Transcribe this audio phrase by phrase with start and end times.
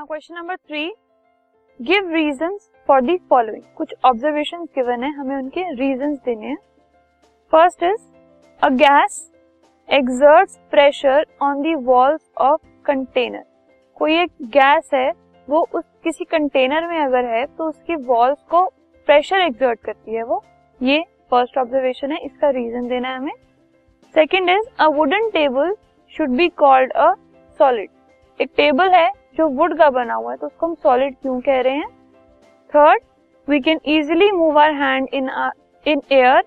[0.00, 0.84] Question number three
[1.80, 6.56] give reasons for the following कुछ observation given है, हमें उनके रीजन देने हैं.
[7.52, 8.00] First is
[8.62, 9.20] a gas
[9.88, 13.44] exerts pressure on the walls of container
[14.00, 15.10] कोई एक गैस है,
[15.48, 18.64] वो उस किसी कंटेनर में अगर है तो उसकी वॉल्स को
[19.08, 20.42] प्रेशर एक्सर्ट करती है वो.
[20.80, 23.32] ये फ़र्स्ट ऑब्जर्वेशन है, इसका रीजन देना है हमें.
[24.14, 25.74] Second is a wooden table
[26.12, 27.12] should be called a
[27.60, 27.90] solid
[28.40, 31.60] एक टेबल है जो वुड का बना हुआ है तो उसको हम सॉलिड क्यों कह
[31.60, 31.88] रहे हैं?
[32.72, 33.02] Third
[33.48, 35.30] we can easily move our hand in
[35.86, 36.42] in air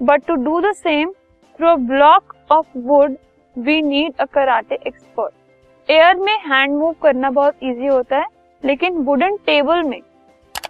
[0.00, 1.12] but to do the same
[1.58, 3.16] through a block of wood
[3.56, 8.26] we need a karate expert air में हैंड मूव करना बहुत इजी होता है,
[8.62, 10.00] लेकिन वुडन टेबल में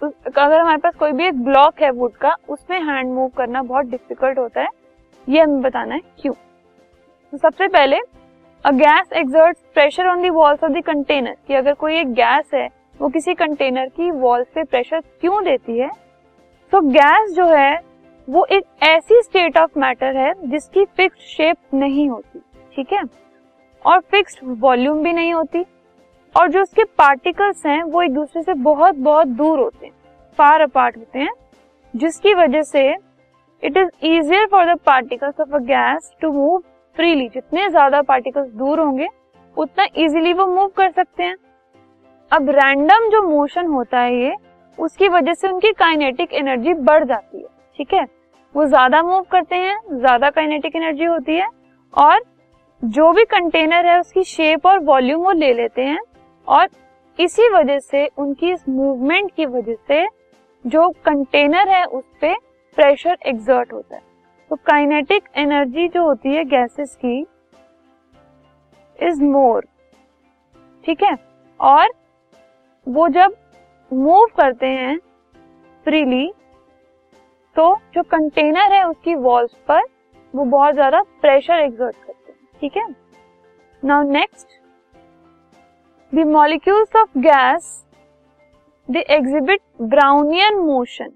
[0.02, 3.86] अगर हमारे पास कोई भी एक ब्लॉक है वुड का, उसमें हैंड मूव करना बहुत
[3.86, 4.68] डिफ़िकल्ट होता है।
[5.28, 6.32] ये हमें बताना है, क्यों?
[6.32, 7.98] तो सबसे पहले
[8.64, 12.50] a gas exert pressure on the walls of the container कि अगर कोई एक गैस
[12.54, 12.68] है,
[13.00, 15.88] वो किसी कंटेनर की वॉल्स पे प्रेशर क्यों देती है?
[16.72, 17.80] तो गैस जो है,
[18.28, 22.40] वो एक ऐसी स्टेट ऑफ़ मैटर है जिसकी फिक्स्ड शेप नहीं होती,
[22.76, 23.02] ठीक है?
[23.84, 25.64] और फिक्स्ड वॉल्यूम भी नहीं होती।
[26.34, 29.92] और जो उसके पार्टिकल्स हैं, वो एक दूसरे से बहुत बहुत दूर होते हैं
[30.38, 31.32] फार अपार्ट होते हैं,
[31.94, 32.88] जिसकी वजह से
[33.62, 36.62] it is easier for the particles of a gas to move
[36.96, 39.08] freely जितने ज़्यादा पार्टिकल्स दूर होंगे,
[39.56, 41.36] उतना इजीली वो मूव कर सकते हैं।
[42.30, 44.34] अब रैंडम जो मोशन होता है ये,
[44.78, 47.46] उसकी वजह से उनकी काइनेटिक एनर्जी बढ़ जाती है।
[47.78, 48.04] ठीक है?
[48.54, 51.48] वो ज़्यादा मूव करते हैं, ज़्यादा काइनेटिक एनर्जी होती है
[51.94, 52.20] और
[52.82, 55.98] जो भी कंटेनर है, उसकी शेप और वॉल्यूम वो ले लेते हैं
[56.48, 56.68] और
[57.18, 60.06] इसी वजह से, उनकी इस मूवमेंट की वजह से
[60.64, 62.34] जो कंटेनर है, उस पर
[62.78, 64.02] प्रेशर एग्जर्ट होता है।
[64.50, 67.18] तो काइनेटिक एनर्जी जो होती है गैसेस की
[68.98, 69.64] इज़ मोर
[70.84, 71.16] ठीक है?
[71.60, 71.92] और
[72.86, 73.34] वो जब
[73.90, 74.96] मूव करते हैं
[75.86, 76.32] फ्रीली
[77.56, 79.82] तो जो कंटेनर है उसकी वॉल्स पर
[80.34, 82.86] वो बहुत ज़्यादा प्रेशर एग्जर्ट करते हैं, ठीक है?
[83.82, 84.58] Now next
[86.12, 87.72] the molecules of gas
[88.88, 91.12] they exhibit Brownian motion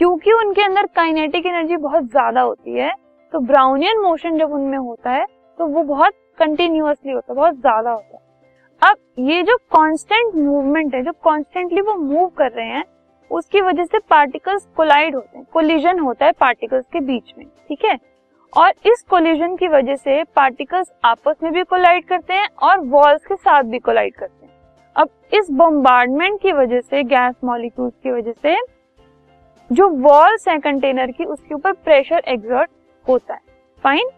[0.00, 2.92] क्योंकि उनके अंदर काइनेटिक एनर्जी बहुत ज़्यादा होती है
[3.32, 5.24] तो ब्राउनियन मोशन जब उनमें होता है
[5.58, 8.22] तो वो बहुत कंटिन्यूसली होता है, बहुत ज़्यादा होता है।
[8.82, 12.84] अब ये जो कांस्टेंट मूवमेंट है, जो कॉन्स्टेंटली वो मूव कर रहे हैं,
[13.30, 17.84] उसकी वजह से पार्टिकल्स कोलाइड होते हैं कोलिजन होता है पार्टिकल्स के बीच में, ठीक
[17.84, 17.98] है?
[18.52, 23.24] और इस कोलिजन की वजह से पार्टिकल्स आपस में भी कोलाइड करते हैं और वॉल्स
[23.26, 24.52] के साथ भी कोलाइड करते हैं।
[24.96, 28.56] अब इस बम्बार्डमेंट की वजह से गैस मॉलिक्यूल्स की वजह से
[29.70, 32.70] जो वॉल्स है कंटेनर की, उसके ऊपर प्रेशर एग्जर्ट
[33.06, 33.40] होता है।
[33.84, 34.08] फाइन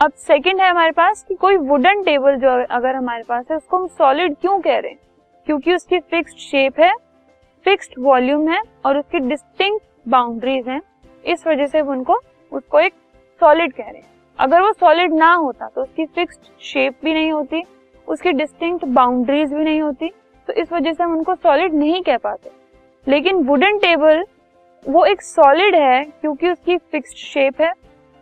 [0.00, 3.76] अब सेकंड है हमारे पास कि कोई वुडन टेबल जो अगर हमारे पास है, उसको
[3.76, 4.98] हम सॉलिड क्यों कह रहे हैं?
[5.46, 6.92] क्योंकि उसकी फिक्स्ड शेप है
[7.66, 10.80] फिक्स्ड वॉल्यूम है और उसकी डिस्टिंक्ट बाउंड्रीज हैं।
[11.24, 12.20] इस वजह से उनको,
[12.52, 12.92] उसको एक
[13.40, 14.08] सॉलिड कह रहे हैं।
[14.38, 17.62] अगर वो सॉलिड ना होता तो उसकी फिक्स्ड शेप भी नहीं होती,
[18.08, 20.10] उसकी डिस्टिंक्ट बाउंड्रीज भी नहीं होती
[20.48, 22.50] तो इस वजह से हम उनको सॉलिड नहीं कह पाते।
[23.06, 24.24] लेकिन वुडन टेबल
[24.84, 27.72] वो एक सॉलिड है क्योंकि उसकी फिक्स्ड शेप है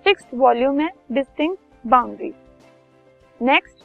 [0.07, 2.33] फिक्स्ड वॉल्यूम है distinct boundary
[3.41, 3.85] next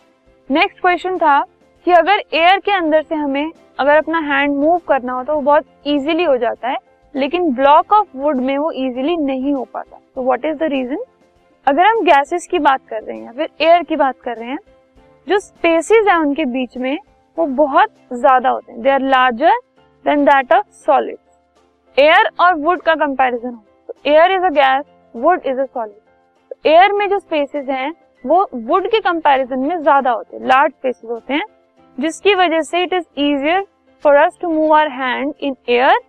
[0.50, 1.40] next question था
[1.88, 5.42] कि अगर एयर के अंदर से हमें अगर अपना हैंड मूव करना हो तो वो
[5.42, 6.78] बहुत इजीली हो जाता है,
[7.16, 9.98] लेकिन ब्लॉक ऑफ़ वुड में वो इजीली नहीं हो पाता.
[10.16, 11.04] तो व्हाट इज़ द रीजन
[11.68, 14.50] अगर हम गैसेस की बात कर रहे हैं या फिर एयर की बात कर रहे
[14.50, 14.60] हैं,
[15.28, 16.98] जो स्पेसिस है उनके बीच में,
[17.38, 18.82] वो बहुत ज़्यादा होते हैं.
[18.82, 19.60] They are larger
[20.06, 21.18] than that of solid
[21.98, 26.94] air और वुड का कंपैरिजन हो। Air is a gas wood is a solid air
[26.94, 27.94] में जो स्पेसेस हैं,
[28.24, 31.46] वो वुड के कंपैरिजन में ज़्यादा होते हैं लार्ज स्पेसेस होते हैं,
[31.98, 33.66] जिसकी वजह से it is easier
[34.06, 36.00] for us to move our hand in air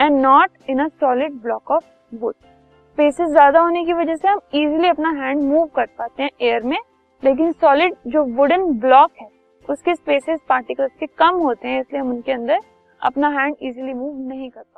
[0.00, 1.84] and not in a solid block of
[2.14, 6.30] wood spaces ज़्यादा होने की वजह से हम इजिली अपना हैंड मूव कर पाते हैं
[6.40, 6.78] एयर में,
[7.22, 9.28] लेकिन सॉलिड जो वुडन ब्लॉक है,
[9.64, 12.60] उसके स्पेसेस पार्टिकल्स के कम होते हैं, इसलिए हम उनके अंदर
[13.00, 14.77] अपना हैंड इजिली मूव नहीं कर पाते।